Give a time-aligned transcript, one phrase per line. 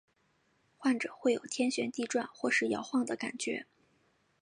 [0.77, 3.67] 患者会有天旋地转或是摇晃的感觉。